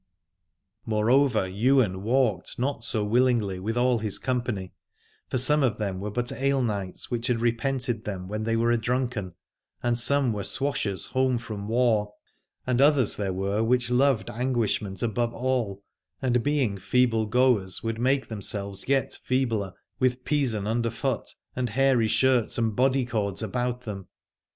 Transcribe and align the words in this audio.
150 0.85 0.87
Alad 0.89 0.97
ore 0.97 0.99
Moreover 0.99 1.47
Ywain 1.47 2.01
walked 2.03 2.57
not 2.57 2.83
so 2.83 3.03
willingly 3.03 3.59
with 3.59 3.77
all 3.77 3.99
his 3.99 4.17
company: 4.17 4.73
for 5.29 5.37
some 5.37 5.61
of 5.61 5.77
them 5.77 5.99
were 5.99 6.09
but 6.09 6.31
ale 6.31 6.63
knights 6.63 7.11
which 7.11 7.27
had 7.27 7.39
repented 7.39 8.03
them 8.03 8.27
when 8.27 8.43
they 8.43 8.55
were 8.55 8.71
adrunken, 8.71 9.35
and 9.83 9.95
some 9.99 10.33
were 10.33 10.43
swashers 10.43 11.05
home 11.09 11.37
from 11.37 11.67
war, 11.67 12.15
and 12.65 12.81
others 12.81 13.15
there 13.15 13.31
were 13.31 13.61
which 13.63 13.91
loved 13.91 14.31
anguishment 14.31 15.03
above 15.03 15.35
all, 15.35 15.83
and 16.19 16.41
being 16.41 16.79
feeble 16.79 17.27
goers 17.27 17.83
would 17.83 17.99
make 17.99 18.27
themselves 18.27 18.87
yet 18.87 19.19
feebler, 19.23 19.71
with 19.99 20.23
peasen 20.25 20.65
underfoot 20.65 21.35
and 21.55 21.69
hairy 21.69 22.07
shirts 22.07 22.57
and 22.57 22.75
bodycords 22.75 23.43
about 23.43 23.81
them. 23.81 24.07